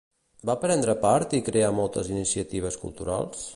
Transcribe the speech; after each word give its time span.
Va 0.49 0.55
prendre 0.63 0.95
part 1.03 1.35
i 1.39 1.43
crear 1.51 1.69
moltes 1.81 2.11
iniciatives 2.17 2.81
culturals? 2.87 3.49